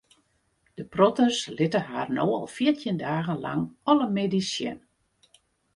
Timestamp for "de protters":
0.79-1.41